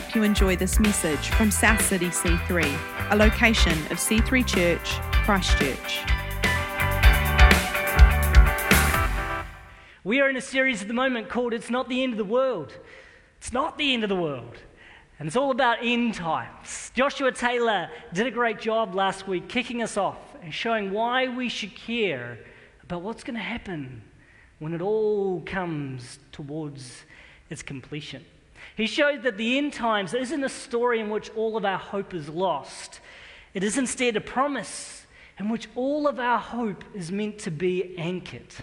[0.00, 6.00] hope you enjoy this message from South City C3, a location of C3 Church, Christchurch.
[10.02, 12.24] We are in a series at the moment called It's Not the End of the
[12.24, 12.72] World.
[13.36, 14.56] It's not the end of the world.
[15.18, 16.90] And it's all about end times.
[16.94, 21.50] Joshua Taylor did a great job last week kicking us off and showing why we
[21.50, 22.38] should care
[22.82, 24.00] about what's going to happen
[24.58, 27.04] when it all comes towards
[27.50, 28.24] its completion.
[28.76, 32.14] He showed that the end times isn't a story in which all of our hope
[32.14, 33.00] is lost,
[33.54, 35.06] it is instead a promise
[35.38, 38.54] in which all of our hope is meant to be anchored.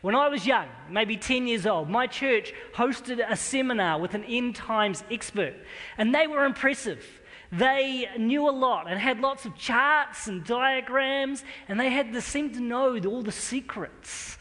[0.00, 4.24] When I was young, maybe 10 years old, my church hosted a seminar with an
[4.24, 5.54] end times expert,
[5.96, 7.04] and they were impressive.
[7.50, 12.20] They knew a lot and had lots of charts and diagrams, and they had the,
[12.20, 14.38] seemed to know all the secrets.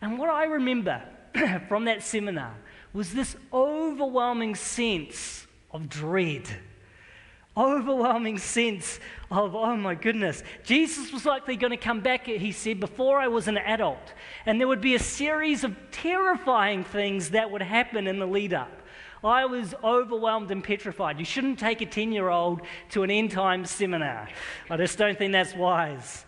[0.00, 1.02] And what I remember
[1.68, 2.54] from that seminar
[2.94, 6.48] was this overwhelming sense of dread.
[7.56, 8.98] Overwhelming sense
[9.30, 10.42] of, oh my goodness.
[10.64, 14.12] Jesus was likely going to come back, he said, before I was an adult.
[14.46, 18.54] And there would be a series of terrifying things that would happen in the lead
[18.54, 18.80] up.
[19.22, 21.18] I was overwhelmed and petrified.
[21.18, 24.28] You shouldn't take a 10 year old to an end time seminar.
[24.70, 26.24] I just don't think that's wise.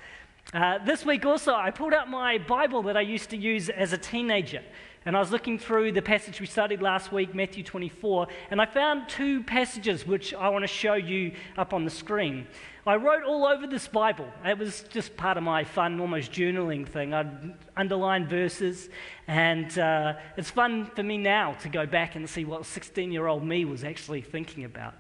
[0.55, 3.93] Uh, this week also, I pulled out my Bible that I used to use as
[3.93, 4.63] a teenager.
[5.07, 8.67] And I was looking through the passage we studied last week, Matthew 24, and I
[8.67, 12.49] found two passages which I want to show you up on the screen.
[12.85, 14.29] I wrote all over this Bible.
[14.45, 17.15] It was just part of my fun, almost journaling thing.
[17.15, 18.89] I'd underline verses,
[19.29, 23.29] and uh, it's fun for me now to go back and see what 16 year
[23.29, 24.95] old me was actually thinking about.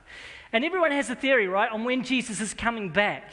[0.52, 3.32] And everyone has a theory, right, on when Jesus is coming back.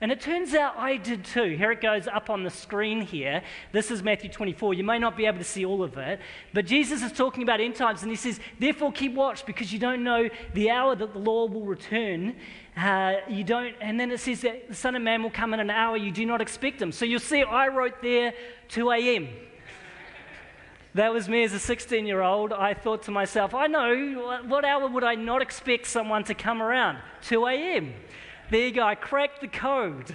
[0.00, 1.56] And it turns out I did too.
[1.56, 3.42] Here it goes up on the screen here.
[3.72, 4.74] This is Matthew 24.
[4.74, 6.20] You may not be able to see all of it,
[6.52, 9.78] but Jesus is talking about end times and he says, Therefore, keep watch because you
[9.78, 12.34] don't know the hour that the Lord will return.
[12.76, 15.60] Uh, you don't, and then it says that the Son of Man will come in
[15.60, 16.90] an hour you do not expect him.
[16.90, 18.34] So you'll see, I wrote there
[18.68, 19.28] 2 a.m.
[20.94, 22.52] That was me as a 16 year old.
[22.52, 26.62] I thought to myself, I know, what hour would I not expect someone to come
[26.62, 26.98] around?
[27.22, 27.94] 2 a.m.
[28.54, 30.14] There you go, I cracked the code.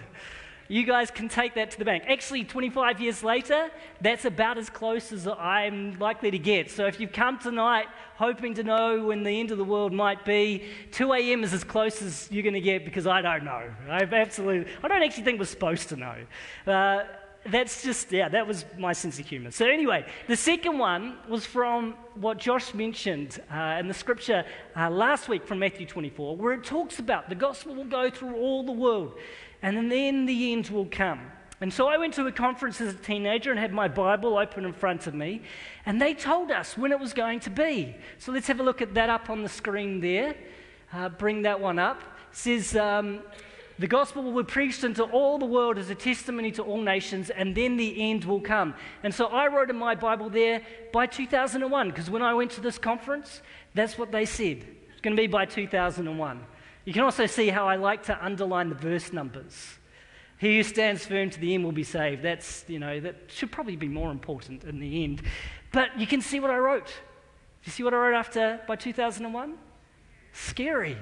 [0.69, 2.05] You guys can take that to the bank.
[2.07, 3.69] Actually, 25 years later,
[3.99, 6.71] that's about as close as I'm likely to get.
[6.71, 10.23] So if you've come tonight hoping to know when the end of the world might
[10.23, 11.43] be, 2 a.m.
[11.43, 13.69] is as close as you're going to get because I don't know.
[13.89, 16.15] I've absolutely, I don't actually think we're supposed to know.
[16.65, 17.03] Uh,
[17.51, 19.51] that's just, yeah, that was my sense of humor.
[19.51, 24.45] So, anyway, the second one was from what Josh mentioned uh, in the scripture
[24.75, 28.35] uh, last week from Matthew 24, where it talks about the gospel will go through
[28.35, 29.13] all the world
[29.61, 31.19] and then the end will come.
[31.61, 34.63] And so I went to a conference as a teenager and had my Bible open
[34.63, 35.41] in front of me,
[35.85, 37.95] and they told us when it was going to be.
[38.17, 40.35] So let's have a look at that up on the screen there.
[40.93, 42.01] Uh, bring that one up.
[42.31, 43.19] It says, um,
[43.79, 47.29] the gospel will be preached into all the world as a testimony to all nations,
[47.29, 48.75] and then the end will come.
[49.03, 52.61] And so I wrote in my Bible there by 2001, because when I went to
[52.61, 53.41] this conference,
[53.73, 54.65] that's what they said.
[54.91, 56.45] It's going to be by 2001.
[56.83, 59.77] You can also see how I like to underline the verse numbers.
[60.39, 62.21] He who stands firm to the end will be saved.
[62.21, 65.21] That's, you know, that should probably be more important in the end.
[65.71, 66.93] But you can see what I wrote.
[67.63, 69.57] You see what I wrote after by 2001?
[70.33, 70.97] Scary.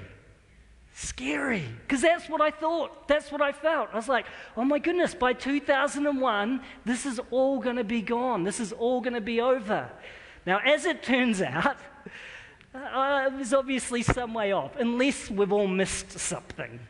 [1.00, 3.06] Scary, because that's what I thought.
[3.06, 3.90] That's what I felt.
[3.92, 4.26] I was like,
[4.56, 8.42] oh my goodness, by 2001, this is all going to be gone.
[8.42, 9.88] This is all going to be over.
[10.44, 11.76] Now, as it turns out,
[12.74, 16.80] uh, it was obviously some way off, unless we've all missed something.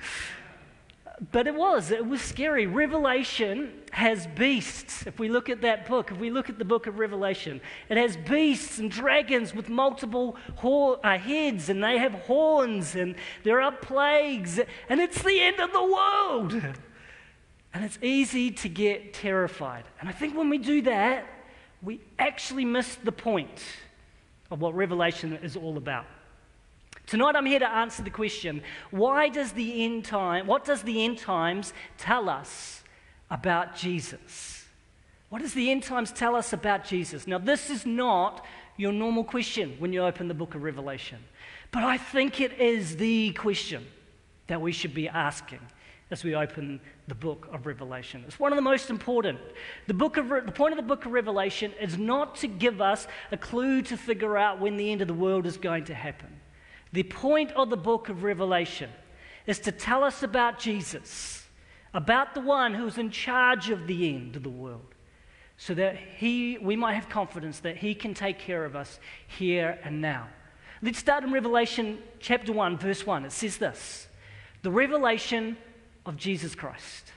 [1.33, 2.67] But it was, it was scary.
[2.67, 5.05] Revelation has beasts.
[5.05, 7.97] If we look at that book, if we look at the book of Revelation, it
[7.97, 13.73] has beasts and dragons with multiple uh, heads, and they have horns, and there are
[13.73, 16.63] plagues, and it's the end of the world.
[17.75, 19.85] And it's easy to get terrified.
[20.01, 21.27] And I think when we do that,
[21.83, 23.63] we actually miss the point
[24.51, 26.07] of what Revelation is all about.
[27.09, 31.07] Tonight I'm here to answer the question, why does the end time, what does the
[31.07, 32.83] end times tell us
[33.31, 34.67] about Jesus?
[35.31, 37.27] What does the end times tell us about Jesus?
[37.27, 38.45] Now this is not
[38.77, 41.19] your normal question when you open the book of Revelation,
[41.71, 43.87] but I think it is the question
[44.49, 45.61] that we should be asking
[46.11, 48.23] as we open the book of Revelation.
[48.27, 49.39] It's one of the most important.
[49.87, 53.07] The, book of, the point of the book of Revelation is not to give us
[53.33, 56.29] a clue to figure out when the end of the world is going to happen.
[56.93, 58.91] The point of the book of Revelation
[59.47, 61.47] is to tell us about Jesus,
[61.93, 64.95] about the one who's in charge of the end of the world,
[65.57, 69.79] so that he, we might have confidence that he can take care of us here
[69.83, 70.29] and now.
[70.81, 73.25] Let's start in Revelation chapter 1, verse 1.
[73.25, 74.07] It says this
[74.63, 75.57] The revelation
[76.07, 77.13] of Jesus Christ.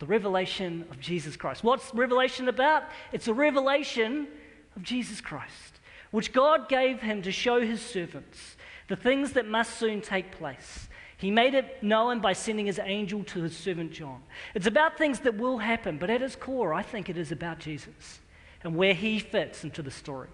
[0.00, 1.62] The revelation of Jesus Christ.
[1.62, 2.84] What's revelation about?
[3.12, 4.26] It's a revelation
[4.74, 5.73] of Jesus Christ,
[6.14, 8.54] which God gave him to show his servants
[8.86, 10.88] the things that must soon take place.
[11.16, 14.22] He made it known by sending his angel to his servant John.
[14.54, 17.58] It's about things that will happen, but at its core, I think it is about
[17.58, 18.20] Jesus
[18.62, 20.28] and where he fits into the story.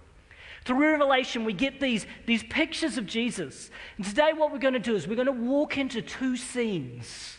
[0.66, 3.70] Through Revelation, we get these, these pictures of Jesus.
[3.96, 7.38] And today, what we're going to do is we're going to walk into two scenes.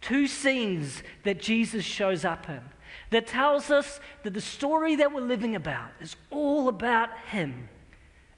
[0.00, 2.60] Two scenes that Jesus shows up in
[3.10, 7.68] that tells us that the story that we're living about is all about Him.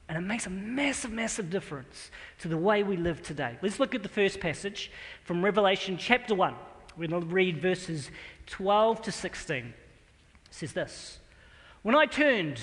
[0.07, 2.09] And it makes a massive, massive difference
[2.39, 3.57] to the way we live today.
[3.61, 4.91] Let's look at the first passage
[5.23, 6.55] from Revelation chapter 1.
[6.97, 8.09] We're going to read verses
[8.47, 9.57] 12 to 16.
[9.57, 9.73] It
[10.49, 11.19] says this
[11.83, 12.59] When I turned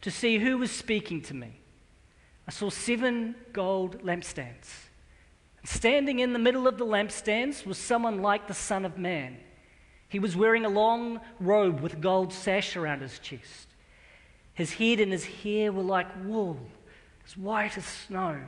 [0.00, 1.60] to see who was speaking to me.
[2.46, 4.86] I saw seven gold lampstands.
[5.64, 9.36] Standing in the middle of the lampstands was someone like the Son of Man.
[10.08, 13.68] He was wearing a long robe with a gold sash around his chest.
[14.54, 16.58] His head and his hair were like wool,
[17.26, 18.40] as white as snow,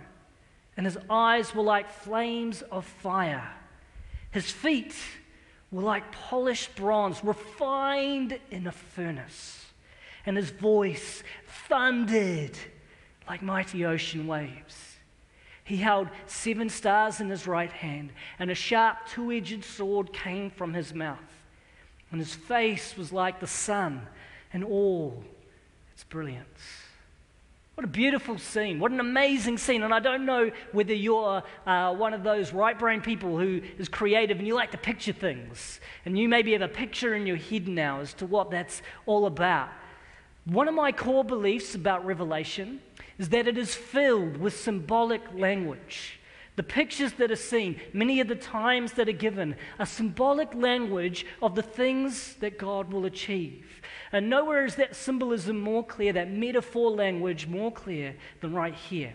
[0.77, 3.53] and his eyes were like flames of fire.
[4.31, 4.95] His feet
[5.71, 9.67] were like polished bronze, refined in a furnace
[10.27, 11.23] and his voice
[11.69, 12.59] thundered
[13.29, 14.97] like mighty ocean waves.
[15.65, 20.51] He held seven stars in his right hand, and a sharp two edged sword came
[20.51, 21.19] from his mouth.
[22.11, 24.07] And his face was like the sun
[24.53, 25.23] in all
[25.93, 26.47] its brilliance.
[27.75, 28.79] What a beautiful scene.
[28.79, 29.83] What an amazing scene.
[29.83, 33.89] And I don't know whether you're uh, one of those right brain people who is
[33.89, 35.81] creative and you like to picture things.
[36.05, 39.25] And you maybe have a picture in your head now as to what that's all
[39.25, 39.71] about.
[40.45, 42.83] One of my core beliefs about Revelation
[43.19, 46.20] is that it is filled with symbolic language.
[46.61, 51.25] The pictures that are seen, many of the times that are given, are symbolic language
[51.41, 53.65] of the things that God will achieve.
[54.13, 59.15] And nowhere is that symbolism more clear, that metaphor language more clear than right here.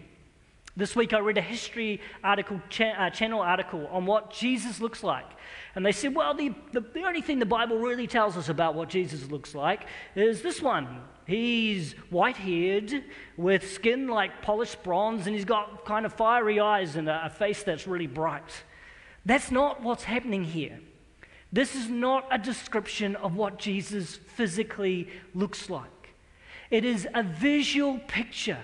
[0.76, 5.04] This week I read a history article, cha- uh, channel article on what Jesus looks
[5.04, 5.30] like.
[5.76, 8.74] And they said, well, the, the, the only thing the Bible really tells us about
[8.74, 13.04] what Jesus looks like is this one He's white haired
[13.36, 17.64] with skin like polished bronze, and he's got kind of fiery eyes and a, face
[17.64, 18.64] that's really bright.
[19.26, 20.80] That's not what's happening here.
[21.52, 25.90] This is not a description of what Jesus physically looks like.
[26.70, 28.60] It is a visual picture.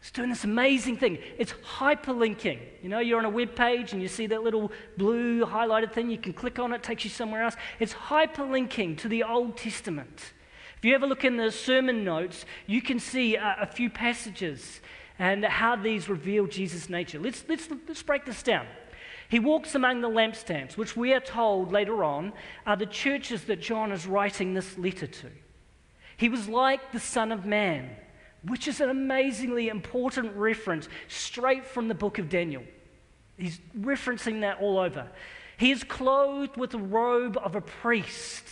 [0.00, 1.18] It's doing this amazing thing.
[1.38, 2.60] It's hyperlinking.
[2.82, 6.08] You know, you're on a web page and you see that little blue highlighted thing.
[6.10, 7.56] You can click on it, it takes you somewhere else.
[7.80, 10.32] It's hyperlinking to the Old Testament.
[10.78, 14.80] If you ever look in the sermon notes, you can see a, a few passages
[15.18, 17.18] and how these reveal Jesus' nature.
[17.18, 18.64] Let's, let's, let's break this down.
[19.28, 22.32] He walks among the lampstands, which we are told later on
[22.64, 25.26] are the churches that John is writing this letter to.
[26.16, 27.90] He was like the Son of Man,
[28.44, 32.62] which is an amazingly important reference straight from the book of Daniel.
[33.36, 35.08] He's referencing that all over.
[35.56, 38.44] He is clothed with the robe of a priest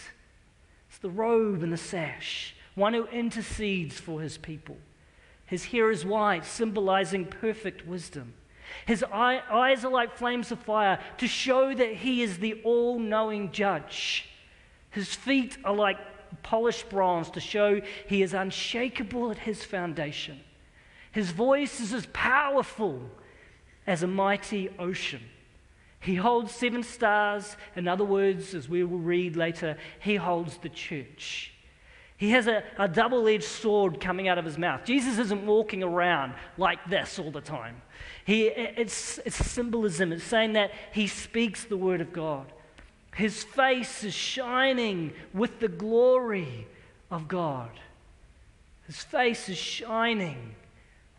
[1.07, 4.77] the robe and the sash, one who intercedes for his people.
[5.45, 8.35] His hair is white, symbolizing perfect wisdom.
[8.87, 12.99] His eye, eyes are like flames of fire to show that he is the all
[12.99, 14.29] knowing judge.
[14.91, 15.99] His feet are like
[16.43, 20.41] polished bronze to show he is unshakable at his foundation.
[21.13, 23.01] His voice is as powerful
[23.87, 25.23] as a mighty ocean.
[26.01, 27.57] He holds seven stars.
[27.75, 31.53] In other words, as we will read later, he holds the church.
[32.17, 34.85] He has a, a double edged sword coming out of his mouth.
[34.85, 37.83] Jesus isn't walking around like this all the time.
[38.25, 42.47] He, it's, it's symbolism, it's saying that he speaks the word of God.
[43.15, 46.67] His face is shining with the glory
[47.11, 47.71] of God.
[48.87, 50.55] His face is shining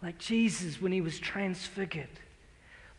[0.02, 2.08] like Jesus when he was transfigured.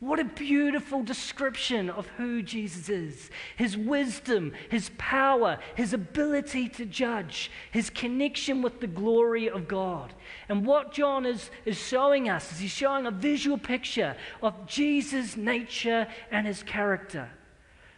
[0.00, 6.86] What a beautiful description of who Jesus is his wisdom, his power, his ability to
[6.86, 10.14] judge, his connection with the glory of God.
[10.48, 15.36] And what John is, is showing us is he's showing a visual picture of Jesus'
[15.36, 17.28] nature and his character.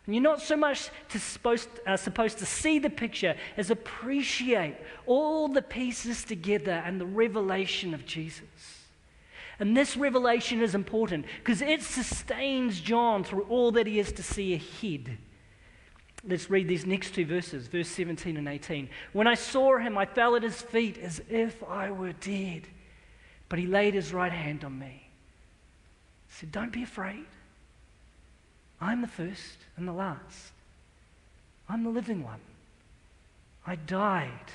[0.07, 4.77] And you're not so much to supposed, uh, supposed to see the picture as appreciate
[5.05, 8.80] all the pieces together and the revelation of Jesus.
[9.61, 14.23] And this revelation is important because it sustains John through all that he is to
[14.23, 15.19] see ahead.
[16.27, 18.89] Let's read these next two verses, verse 17 and 18.
[19.13, 22.69] When I saw him, I fell at his feet as if I were dead.
[23.51, 25.09] But he laid his right hand on me.
[26.29, 27.27] He said, Don't be afraid.
[28.81, 30.53] I'm the first and the last.
[31.69, 32.41] I'm the living one.
[33.67, 34.53] I died,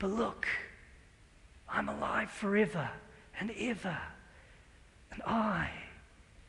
[0.00, 0.48] but look,
[1.68, 2.90] I'm alive forever
[3.38, 3.96] and ever.
[5.12, 5.70] And I,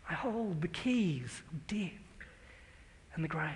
[0.10, 1.92] I hold the keys of death
[3.16, 3.50] and the grave.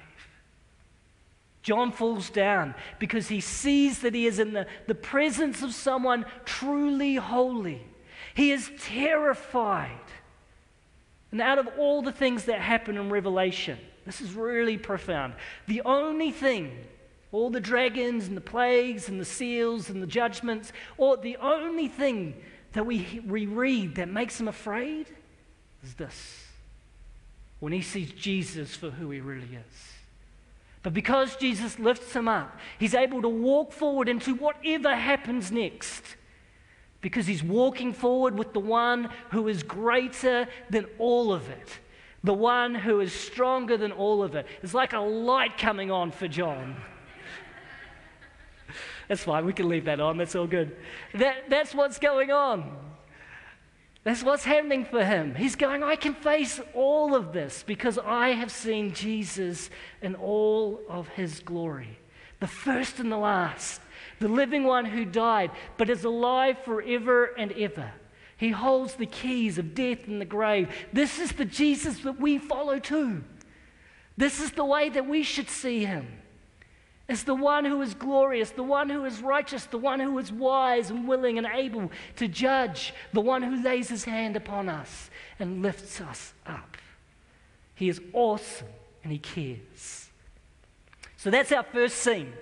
[1.62, 6.26] John falls down because he sees that he is in the, the presence of someone
[6.46, 7.82] truly holy.
[8.36, 9.90] He is terrified.
[11.32, 15.34] And out of all the things that happen in Revelation, this is really profound.
[15.68, 16.72] The only thing,
[17.32, 21.88] all the dragons and the plagues and the seals and the judgments, or the only
[21.88, 22.36] thing
[22.76, 25.08] that we, we read that makes him afraid
[25.84, 26.44] is this
[27.60, 29.94] when he sees Jesus for who he really is.
[30.84, 36.04] But because Jesus lifts him up, he's able to walk forward into whatever happens next.
[37.00, 41.80] Because he's walking forward with the one who is greater than all of it,
[42.24, 44.48] the one who is stronger than all of it.
[44.62, 46.76] It's like a light coming on for John.
[49.08, 50.76] That's fine, we can leave that on, that's all good.
[51.14, 52.78] That, that's what's going on.
[54.04, 55.34] That's what's happening for him.
[55.34, 59.72] He's going, I can face all of this because I have seen Jesus
[60.02, 61.98] in all of his glory.
[62.40, 63.82] The first and the last,
[64.20, 67.92] the living one who died, but is alive forever and ever.
[68.38, 70.70] He holds the keys of death and the grave.
[70.94, 73.24] This is the Jesus that we follow too.
[74.18, 76.08] This is the way that we should see him
[77.08, 80.32] as the one who is glorious, the one who is righteous, the one who is
[80.32, 85.10] wise and willing and able to judge, the one who lays his hand upon us
[85.40, 86.78] and lifts us up.
[87.76, 88.68] He is awesome
[89.04, 90.10] and he cares.
[91.18, 92.34] So that's our first scene.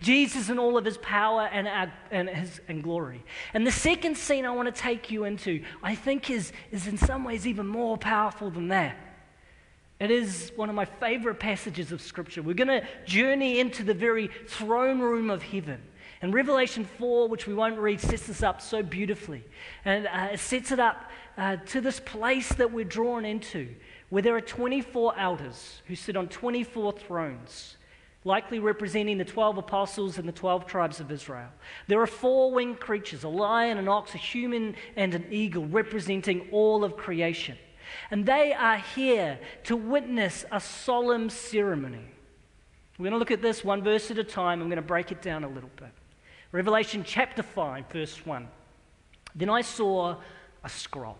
[0.00, 3.24] Jesus in all of his power and, our, and, his, and glory.
[3.54, 6.98] And the second scene I want to take you into, I think, is, is in
[6.98, 8.96] some ways even more powerful than that.
[10.02, 12.42] It is one of my favorite passages of Scripture.
[12.42, 15.80] We're going to journey into the very throne room of heaven.
[16.20, 19.44] And Revelation 4, which we won't read, sets this up so beautifully.
[19.84, 23.68] And uh, it sets it up uh, to this place that we're drawn into,
[24.08, 27.76] where there are 24 elders who sit on 24 thrones,
[28.24, 31.50] likely representing the 12 apostles and the 12 tribes of Israel.
[31.86, 36.48] There are four winged creatures a lion, an ox, a human, and an eagle, representing
[36.50, 37.56] all of creation.
[38.10, 42.04] And they are here to witness a solemn ceremony.
[42.98, 44.60] We're going to look at this one verse at a time.
[44.60, 45.90] I'm going to break it down a little bit.
[46.52, 48.46] Revelation chapter 5, verse 1.
[49.34, 50.16] Then I saw
[50.62, 51.18] a scroll.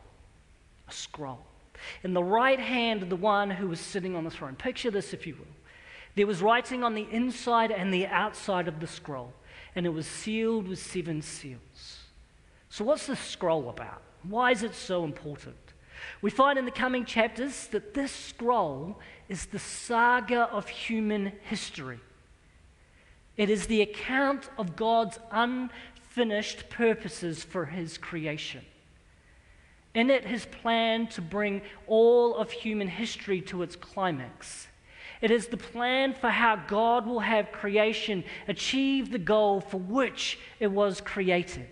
[0.88, 1.40] A scroll.
[2.04, 4.54] In the right hand of the one who was sitting on the throne.
[4.54, 5.46] Picture this, if you will.
[6.14, 9.32] There was writing on the inside and the outside of the scroll,
[9.74, 12.00] and it was sealed with seven seals.
[12.68, 14.02] So, what's the scroll about?
[14.22, 15.56] Why is it so important?
[16.20, 22.00] We find in the coming chapters that this scroll is the saga of human history.
[23.36, 28.64] It is the account of God's unfinished purposes for his creation.
[29.94, 34.68] In it, his plan to bring all of human history to its climax.
[35.20, 40.38] It is the plan for how God will have creation achieve the goal for which
[40.58, 41.68] it was created.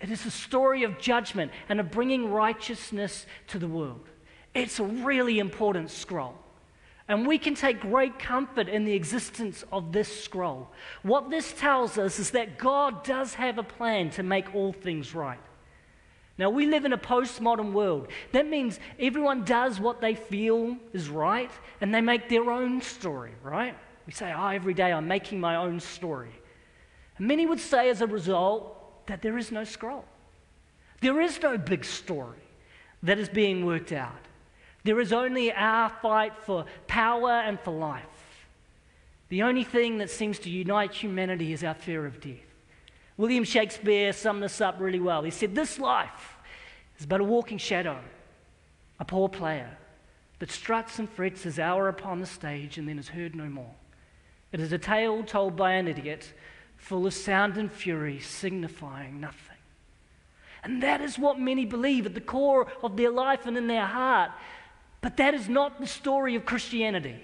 [0.00, 4.08] It is a story of judgment and of bringing righteousness to the world.
[4.54, 6.34] It's a really important scroll.
[7.08, 10.68] And we can take great comfort in the existence of this scroll.
[11.02, 15.14] What this tells us is that God does have a plan to make all things
[15.14, 15.40] right.
[16.36, 18.08] Now, we live in a postmodern world.
[18.32, 21.50] That means everyone does what they feel is right
[21.80, 23.76] and they make their own story, right?
[24.06, 26.30] We say, oh, every day I'm making my own story.
[27.16, 28.77] And many would say, as a result,
[29.08, 30.04] that there is no scroll.
[31.00, 32.38] There is no big story
[33.02, 34.26] that is being worked out.
[34.84, 38.04] There is only our fight for power and for life.
[39.28, 42.36] The only thing that seems to unite humanity is our fear of death.
[43.16, 45.22] William Shakespeare summed this up really well.
[45.22, 46.38] He said, This life
[46.98, 47.98] is but a walking shadow,
[49.00, 49.76] a poor player
[50.38, 53.74] that struts and frets his hour upon the stage and then is heard no more.
[54.52, 56.32] It is a tale told by an idiot
[56.78, 59.56] full of sound and fury, signifying nothing.
[60.62, 63.86] And that is what many believe at the core of their life and in their
[63.86, 64.30] heart.
[65.00, 67.20] But that is not the story of Christianity.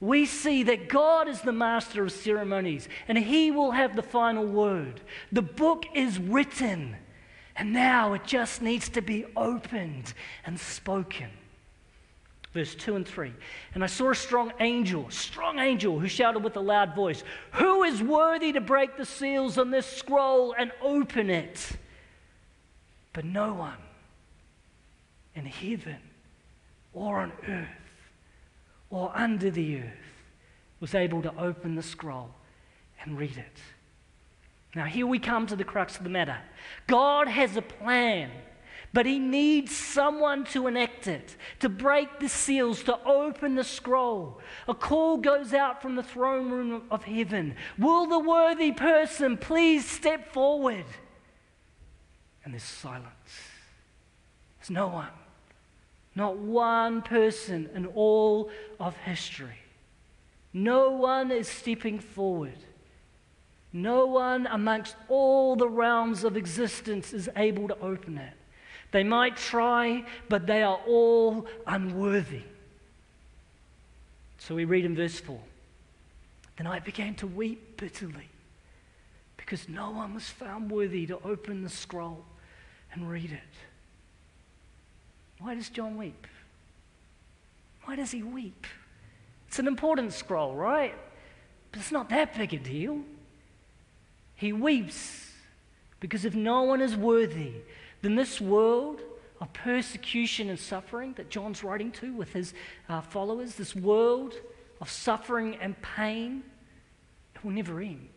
[0.00, 4.46] We see that God is the master of ceremonies and He will have the final
[4.46, 5.00] word.
[5.32, 6.96] The book is written,
[7.56, 10.14] and now it just needs to be opened
[10.46, 11.30] and spoken
[12.52, 13.32] verse 2 and 3.
[13.74, 17.82] And I saw a strong angel, strong angel, who shouted with a loud voice, Who
[17.82, 21.76] is worthy to break the seals on this scroll and open it?
[23.12, 23.76] But no one
[25.34, 25.98] in heaven
[26.92, 27.68] or on earth
[28.90, 30.08] or under the earth
[30.80, 32.30] was able to open the scroll
[33.02, 33.58] and read it.
[34.74, 36.36] Now, here we come to the crux of the matter.
[36.86, 38.30] God has a plan,
[38.92, 44.40] but He needs someone to enact it, to break the seals, to open the scroll.
[44.66, 49.88] A call goes out from the throne room of heaven Will the worthy person please
[49.88, 50.86] step forward?
[52.44, 53.04] And there's silence.
[54.58, 55.08] There's no one,
[56.14, 59.58] not one person in all of history.
[60.52, 62.56] No one is stepping forward.
[63.72, 68.32] No one amongst all the realms of existence is able to open it.
[68.90, 72.42] They might try, but they are all unworthy.
[74.38, 75.38] So we read in verse 4
[76.56, 78.28] Then I began to weep bitterly
[79.36, 82.24] because no one was found worthy to open the scroll
[82.92, 83.40] and read it.
[85.40, 86.26] Why does John weep?
[87.84, 88.66] Why does he weep?
[89.46, 90.94] It's an important scroll, right?
[91.72, 93.00] But it's not that big a deal.
[94.34, 95.32] He weeps
[96.00, 97.52] because if no one is worthy,
[98.02, 99.00] then this world
[99.40, 102.54] of persecution and suffering that John's writing to with his
[102.88, 104.34] uh, followers, this world
[104.80, 106.42] of suffering and pain,
[107.34, 108.08] it will never end.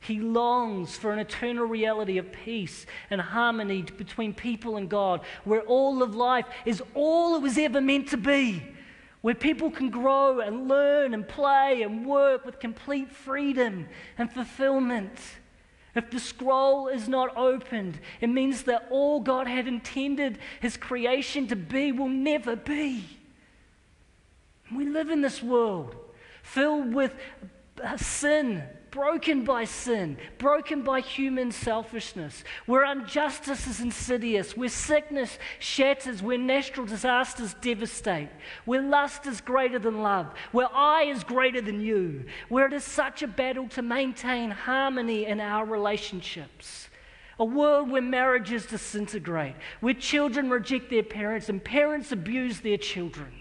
[0.00, 5.62] He longs for an eternal reality of peace and harmony between people and God, where
[5.62, 8.62] all of life is all it was ever meant to be,
[9.22, 13.88] where people can grow and learn and play and work with complete freedom
[14.18, 15.18] and fulfillment.
[15.94, 21.46] If the scroll is not opened, it means that all God had intended His creation
[21.48, 23.04] to be will never be.
[24.74, 25.94] We live in this world
[26.42, 27.14] filled with
[27.82, 35.36] uh, sin broken by sin, broken by human selfishness, where injustice is insidious, where sickness
[35.58, 38.28] shatters, where natural disasters devastate,
[38.64, 42.84] where lust is greater than love, where I is greater than you, where it is
[42.84, 46.88] such a battle to maintain harmony in our relationships.
[47.40, 53.32] A world where marriages disintegrate, where children reject their parents and parents abuse their children.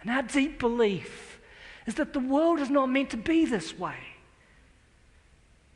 [0.00, 1.38] And our deep belief
[1.86, 3.94] is that the world is not meant to be this way.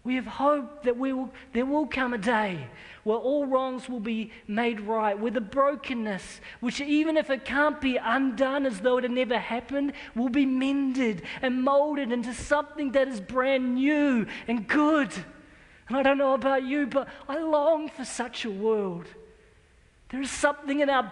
[0.02, 2.68] We have hope that we will, there will come a day
[3.04, 7.80] where all wrongs will be made right, where the brokenness, which even if it can't
[7.80, 12.92] be undone as though it had never happened, will be mended and molded into something
[12.92, 15.12] that is brand new and good.
[15.88, 19.06] And I don't know about you, but I long for such a world.
[20.10, 21.02] There is something in our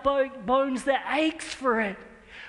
[0.47, 1.97] bones that aches for it.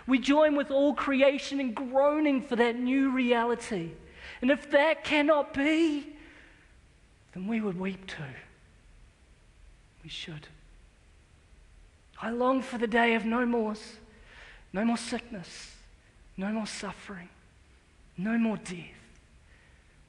[0.07, 3.91] We join with all creation in groaning for that new reality.
[4.41, 6.15] And if that cannot be,
[7.33, 8.23] then we would weep too.
[10.03, 10.47] We should.
[12.21, 13.75] I long for the day of no more,
[14.73, 15.75] no more sickness,
[16.37, 17.29] no more suffering,
[18.17, 18.95] no more death.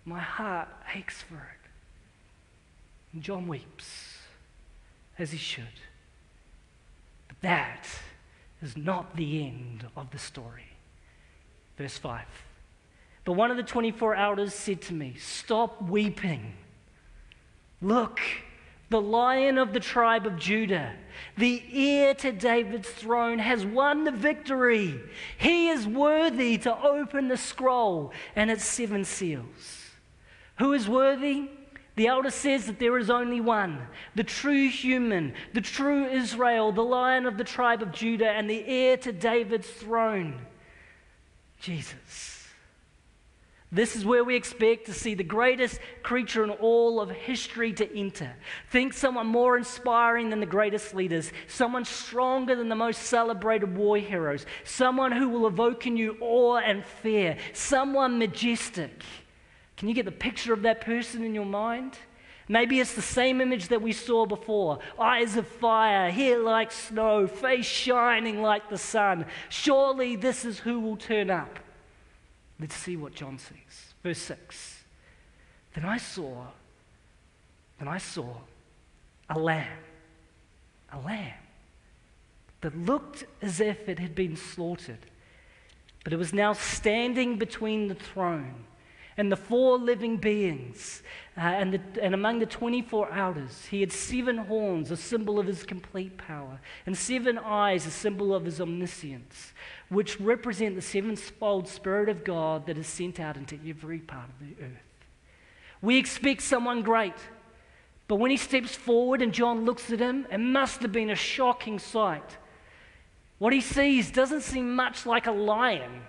[0.04, 1.68] My heart aches for it.
[3.12, 4.18] And John weeps,
[5.18, 5.64] as he should.
[7.28, 7.87] But that
[8.62, 10.76] is not the end of the story.
[11.76, 12.22] Verse 5.
[13.24, 16.54] But one of the 24 elders said to me, Stop weeping.
[17.82, 18.20] Look,
[18.90, 20.94] the lion of the tribe of Judah,
[21.38, 25.00] the heir to David's throne, has won the victory.
[25.38, 29.90] He is worthy to open the scroll and its seven seals.
[30.58, 31.48] Who is worthy?
[31.96, 36.84] The elder says that there is only one, the true human, the true Israel, the
[36.84, 40.40] lion of the tribe of Judah, and the heir to David's throne,
[41.60, 42.39] Jesus.
[43.72, 47.96] This is where we expect to see the greatest creature in all of history to
[47.96, 48.35] enter.
[48.68, 53.96] Think someone more inspiring than the greatest leaders, someone stronger than the most celebrated war
[53.96, 59.04] heroes, someone who will evoke in you awe and fear, someone majestic.
[59.76, 61.96] Can you get the picture of that person in your mind?
[62.48, 67.28] Maybe it's the same image that we saw before eyes of fire, hair like snow,
[67.28, 69.26] face shining like the sun.
[69.48, 71.61] Surely this is who will turn up.
[72.61, 73.94] Let's see what John says.
[74.03, 74.85] Verse 6.
[75.75, 76.46] Then I saw,
[77.79, 78.35] then I saw
[79.29, 79.79] a lamb,
[80.92, 81.33] a lamb
[82.61, 85.07] that looked as if it had been slaughtered,
[86.05, 88.66] but it was now standing between the throne
[89.16, 91.03] and the four living beings,
[91.37, 95.46] uh, and, the, and among the 24 elders, he had seven horns, a symbol of
[95.46, 99.53] his complete power, and seven eyes, a symbol of his omniscience,
[99.90, 104.38] which represent the sevenfold Spirit of God that is sent out into every part of
[104.38, 105.07] the earth.
[105.83, 107.14] We expect someone great,
[108.11, 111.14] But when he steps forward and John looks at him, it must have been a
[111.14, 112.38] shocking sight.
[113.38, 116.03] What he sees doesn't seem much like a lion.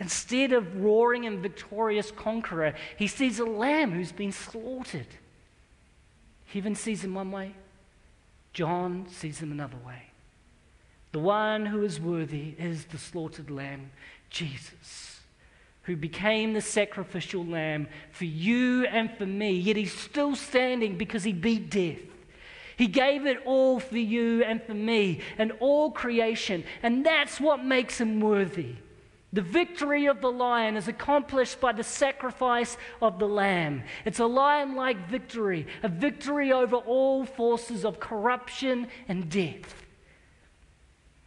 [0.00, 5.06] Instead of roaring and victorious conqueror, he sees a lamb who's been slaughtered.
[6.46, 7.54] He even sees him one way,
[8.52, 10.11] John sees him another way.
[11.12, 13.90] The one who is worthy is the slaughtered lamb,
[14.30, 15.20] Jesus,
[15.82, 19.52] who became the sacrificial lamb for you and for me.
[19.52, 22.00] Yet he's still standing because he beat death.
[22.78, 26.64] He gave it all for you and for me and all creation.
[26.82, 28.76] And that's what makes him worthy.
[29.34, 33.82] The victory of the lion is accomplished by the sacrifice of the lamb.
[34.06, 39.81] It's a lion like victory, a victory over all forces of corruption and death.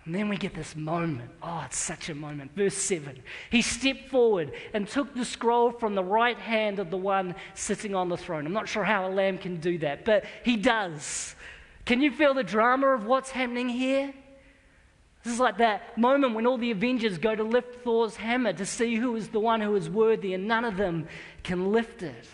[0.06, 1.32] And then we get this moment.
[1.41, 2.52] Oh, it's such a moment.
[2.56, 3.24] Verse 7.
[3.50, 7.96] He stepped forward and took the scroll from the right hand of the one sitting
[7.96, 8.46] on the throne.
[8.46, 11.36] I'm not sure how a lamb can do that, but he does.
[11.86, 14.13] Can you feel the drama of what's happening here?
[15.24, 18.65] This is like that moment when all the Avengers go to lift Thor's hammer to
[18.65, 21.08] see who is the one who is worthy, and none of them
[21.41, 22.28] can lift it.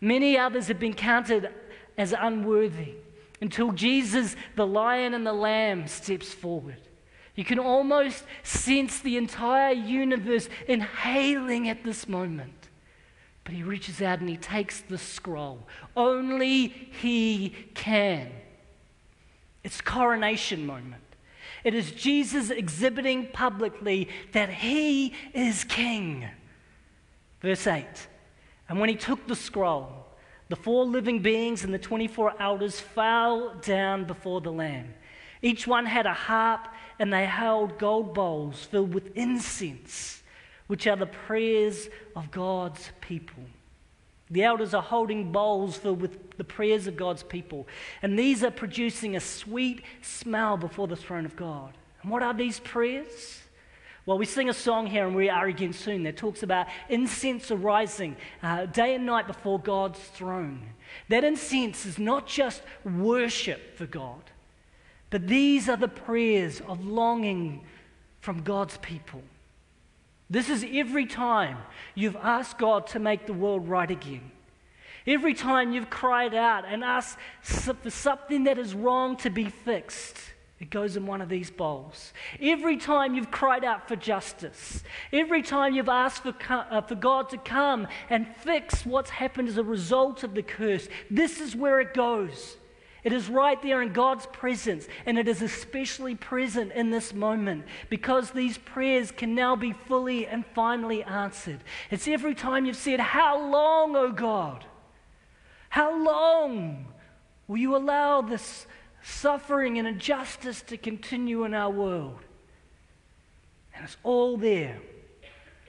[0.00, 1.48] Many others have been counted
[1.98, 2.94] as unworthy
[3.40, 6.76] until Jesus, the lion and the lamb, steps forward.
[7.34, 12.68] You can almost sense the entire universe inhaling at this moment.
[13.44, 15.66] But he reaches out and he takes the scroll.
[15.96, 18.30] Only he can.
[19.64, 21.02] It's coronation moment.
[21.64, 26.28] It is Jesus exhibiting publicly that he is king.
[27.40, 27.86] Verse 8.
[28.68, 30.06] And when he took the scroll,
[30.48, 34.94] the four living beings and the 24 elders fell down before the Lamb.
[35.40, 36.68] Each one had a harp
[37.02, 40.22] and they held gold bowls filled with incense,
[40.68, 43.42] which are the prayers of God's people.
[44.30, 47.66] The elders are holding bowls filled with the prayers of God's people,
[48.02, 51.76] and these are producing a sweet smell before the throne of God.
[52.02, 53.40] And what are these prayers?
[54.06, 57.50] Well, we sing a song here, and we are again soon, that talks about incense
[57.50, 60.68] arising uh, day and night before God's throne.
[61.08, 64.22] That incense is not just worship for God,
[65.12, 67.60] but these are the prayers of longing
[68.20, 69.20] from God's people.
[70.30, 71.58] This is every time
[71.94, 74.30] you've asked God to make the world right again.
[75.06, 80.16] Every time you've cried out and asked for something that is wrong to be fixed,
[80.58, 82.14] it goes in one of these bowls.
[82.40, 87.28] Every time you've cried out for justice, every time you've asked for, uh, for God
[87.30, 91.80] to come and fix what's happened as a result of the curse, this is where
[91.80, 92.56] it goes.
[93.04, 97.64] It is right there in God's presence, and it is especially present in this moment
[97.90, 101.64] because these prayers can now be fully and finally answered.
[101.90, 104.64] It's every time you've said, How long, O God?
[105.68, 106.86] How long
[107.48, 108.66] will you allow this
[109.02, 112.20] suffering and injustice to continue in our world?
[113.74, 114.78] And it's all there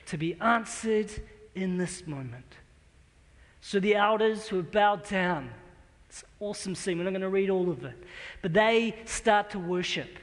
[0.07, 1.09] to be answered
[1.55, 2.57] in this moment.
[3.61, 5.49] So the elders who have bowed down,
[6.13, 6.99] it's awesome scene.
[6.99, 7.95] We're not going to read all of it.
[8.43, 10.19] But they start to worship.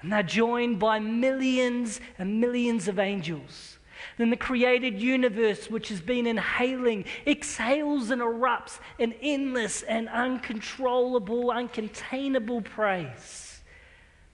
[0.00, 3.78] And they're joined by millions and millions of angels.
[4.16, 11.48] Then the created universe, which has been inhaling, exhales and erupts in endless and uncontrollable,
[11.48, 13.62] uncontainable praise.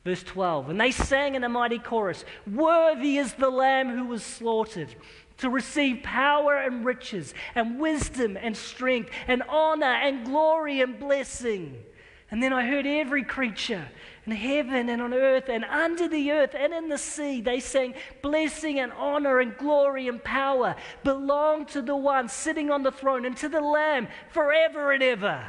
[0.05, 4.23] Verse 12, and they sang in a mighty chorus Worthy is the Lamb who was
[4.25, 4.95] slaughtered
[5.39, 11.83] to receive power and riches and wisdom and strength and honor and glory and blessing.
[12.31, 13.89] And then I heard every creature
[14.25, 17.95] in heaven and on earth and under the earth and in the sea, they sang,
[18.23, 23.27] Blessing and honor and glory and power belong to the one sitting on the throne
[23.27, 25.45] and to the Lamb forever and ever.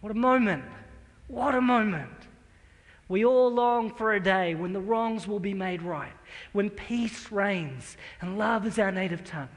[0.00, 0.64] What a moment!
[1.28, 2.23] What a moment!
[3.14, 6.16] We all long for a day when the wrongs will be made right,
[6.50, 9.54] when peace reigns and love is our native tongue.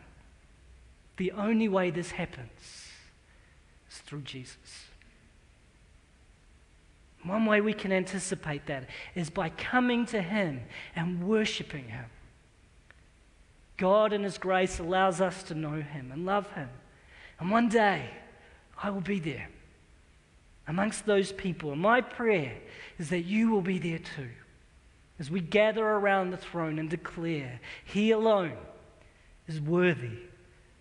[1.16, 2.92] The only way this happens
[3.90, 4.86] is through Jesus.
[7.24, 10.62] One way we can anticipate that is by coming to Him
[10.96, 12.06] and worshiping Him.
[13.78, 16.70] God, in His grace, allows us to know Him and love Him.
[17.40, 18.12] And one day,
[18.84, 19.50] I will be there
[20.68, 21.72] amongst those people.
[21.72, 22.54] And my prayer
[22.98, 24.30] is that you will be there too
[25.20, 28.58] as we gather around the throne and declare, He alone
[29.48, 30.20] is worthy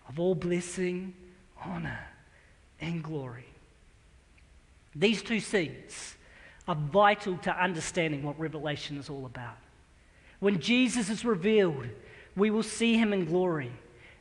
[0.07, 1.13] of all blessing,
[1.63, 1.99] honor,
[2.79, 3.45] and glory.
[4.95, 6.15] These two scenes
[6.67, 9.57] are vital to understanding what Revelation is all about.
[10.39, 11.87] When Jesus is revealed,
[12.35, 13.71] we will see him in glory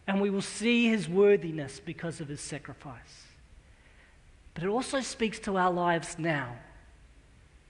[0.07, 3.25] and we will see his worthiness because of his sacrifice.
[4.55, 6.57] but it also speaks to our lives now.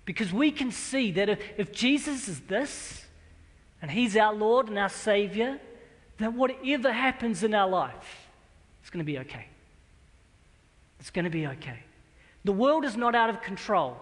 [0.07, 3.05] Because we can see that if, if Jesus is this,
[3.83, 5.61] and He's our Lord and our Savior,
[6.17, 8.29] that whatever happens in our life,
[8.81, 9.47] it's going to be okay.
[11.01, 11.81] It's going to be okay.
[12.45, 13.99] The world is not out of control.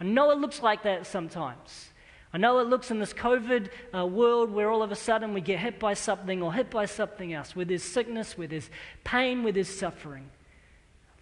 [0.00, 1.88] I know it looks like that sometimes.
[2.32, 5.40] I know it looks in this COVID uh, world where all of a sudden we
[5.40, 8.68] get hit by something or hit by something else, where there's sickness, where there's
[9.04, 10.28] pain, where there's suffering.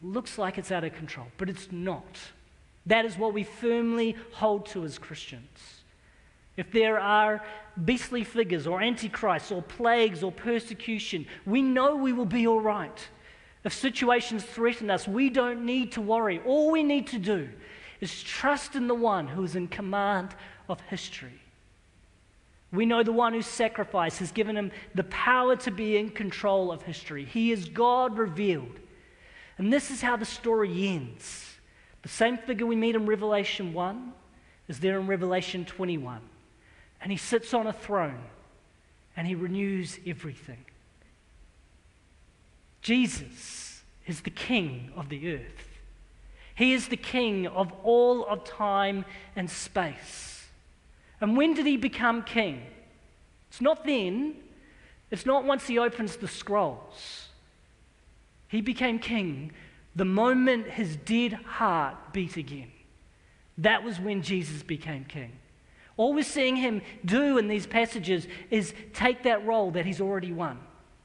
[0.02, 2.18] It looks like it's out of control, but it's not.
[2.86, 5.82] That is what we firmly hold to as Christians.
[6.56, 7.42] If there are
[7.84, 13.08] beastly figures or antichrists or plagues or persecution, we know we will be all right.
[13.64, 16.40] If situations threaten us, we don't need to worry.
[16.44, 17.48] All we need to do
[18.00, 20.34] is trust in the one who is in command
[20.68, 21.40] of history.
[22.72, 26.72] We know the one who sacrificed has given him the power to be in control
[26.72, 27.24] of history.
[27.24, 28.80] He is God revealed.
[29.58, 31.51] And this is how the story ends.
[32.02, 34.12] The same figure we meet in Revelation 1
[34.68, 36.20] is there in Revelation 21.
[37.00, 38.22] And he sits on a throne
[39.16, 40.64] and he renews everything.
[42.80, 45.68] Jesus is the king of the earth.
[46.54, 49.04] He is the king of all of time
[49.36, 50.46] and space.
[51.20, 52.62] And when did he become king?
[53.48, 54.36] It's not then,
[55.10, 57.28] it's not once he opens the scrolls.
[58.48, 59.52] He became king
[59.94, 62.70] the moment his dead heart beat again.
[63.58, 65.32] That was when Jesus became king.
[65.96, 70.32] All we're seeing him do in these passages is take that role that he's already
[70.32, 70.58] won.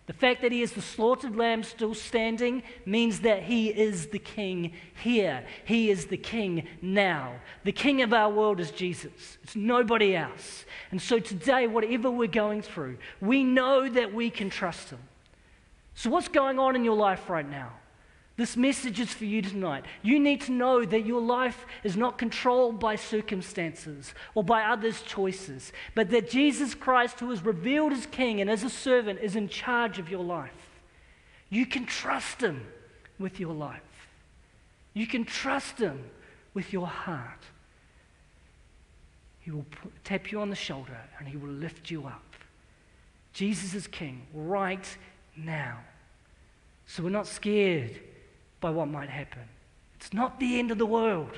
[0.07, 4.19] The fact that he is the slaughtered lamb still standing means that he is the
[4.19, 4.71] king
[5.03, 5.45] here.
[5.65, 7.33] He is the king now.
[7.65, 10.65] The king of our world is Jesus, it's nobody else.
[10.91, 14.99] And so today, whatever we're going through, we know that we can trust him.
[15.93, 17.73] So, what's going on in your life right now?
[18.37, 19.83] This message is for you tonight.
[20.03, 25.01] You need to know that your life is not controlled by circumstances or by others'
[25.01, 29.35] choices, but that Jesus Christ, who is revealed as King and as a servant, is
[29.35, 30.51] in charge of your life.
[31.49, 32.67] You can trust Him
[33.17, 33.81] with your life,
[34.93, 36.03] you can trust Him
[36.53, 37.43] with your heart.
[39.39, 39.65] He will
[40.03, 42.35] tap you on the shoulder and He will lift you up.
[43.33, 44.97] Jesus is King right
[45.35, 45.79] now.
[46.85, 47.99] So we're not scared
[48.59, 49.43] by what might happen.
[49.95, 51.37] It's not the end of the world.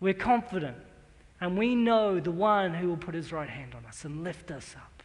[0.00, 0.76] We're confident
[1.40, 4.50] and we know the one who will put his right hand on us and lift
[4.50, 5.02] us up.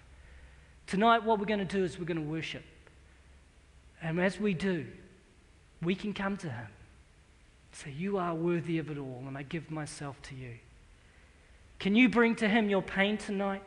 [0.87, 2.63] Tonight, what we're going to do is we're going to worship.
[4.01, 4.85] And as we do,
[5.81, 6.67] we can come to him.
[7.73, 10.53] Say, You are worthy of it all, and I give myself to you.
[11.79, 13.63] Can you bring to him your pain tonight?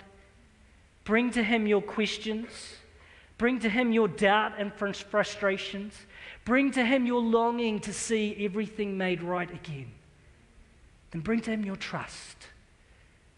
[1.04, 2.48] Bring to him your questions.
[3.37, 5.94] Bring to him your doubt and frustrations.
[6.44, 9.92] Bring to Him your longing to see everything made right again.
[11.11, 12.48] Then bring to Him your trust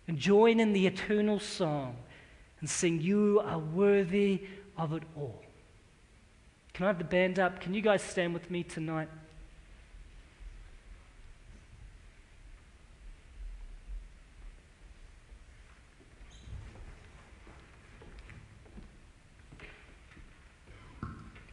[0.09, 1.97] and join in the eternal song
[2.61, 4.43] and sing, You are worthy
[4.77, 5.43] of it all.
[6.75, 7.61] Can I have the band up?
[7.61, 9.09] Can you guys stand with me tonight?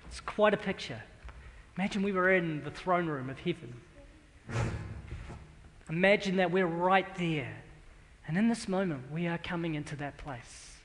[0.08, 1.02] It's quite a picture.
[1.78, 3.74] Imagine we were in the throne room of heaven.
[5.90, 7.56] Imagine that we're right there.
[8.28, 10.78] And in this moment, we are coming into that place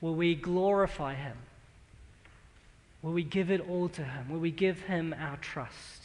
[0.00, 1.36] where we glorify Him,
[3.00, 6.02] where we give it all to Him, where we give Him our trust.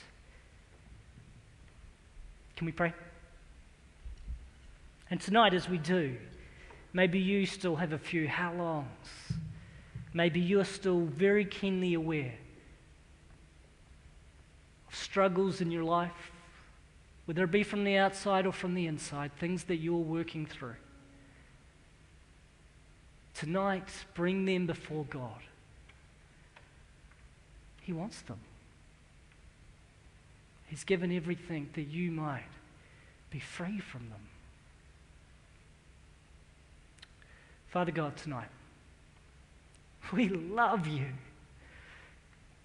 [2.56, 2.94] Can we pray?
[5.10, 6.16] And tonight, as we do,
[6.94, 9.08] maybe you still have a few how longs.
[10.14, 12.36] Maybe you are still very keenly aware
[14.92, 16.32] struggles in your life,
[17.26, 20.76] whether it be from the outside or from the inside, things that you're working through.
[23.34, 25.42] Tonight, bring them before God.
[27.82, 28.40] He wants them.
[30.68, 32.50] He's given everything that you might
[33.30, 34.20] be free from them.
[37.68, 38.50] Father God, tonight,
[40.12, 41.06] we love you.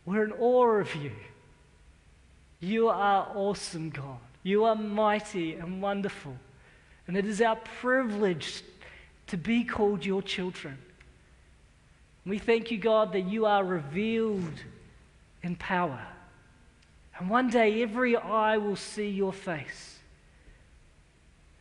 [0.05, 1.13] We're in awe of you.
[2.63, 4.19] You are awesome, God.
[4.45, 6.37] You are mighty and wonderful.
[7.09, 8.63] And it is our privilege
[9.27, 10.79] to be called your children.
[12.25, 14.63] We thank you, God, that you are revealed
[15.43, 16.07] in power.
[17.19, 19.99] And one day every eye will see your face.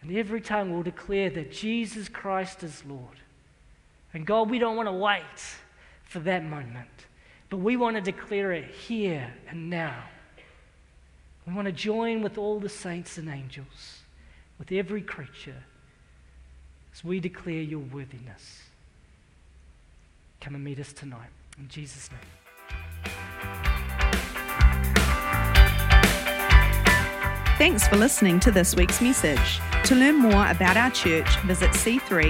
[0.04, 3.18] And every tongue will declare that Jesus Christ is Lord.
[4.14, 5.24] And God, we don't want to wait
[6.04, 7.08] for that moment,
[7.50, 10.04] but we want to declare it here and now.
[11.48, 14.02] We want to join with all the saints and angels,
[14.60, 15.64] with every creature,
[16.94, 18.62] as we declare your worthiness.
[20.40, 21.30] Come and meet us tonight.
[21.58, 22.20] In Jesus' name.
[27.58, 29.60] Thanks for listening to this week's message.
[29.84, 32.22] To learn more about our church, visit c3chch.org.